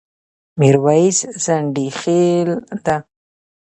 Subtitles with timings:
[0.59, 2.47] ميرويس ځنډيخيل
[2.85, 2.97] ډه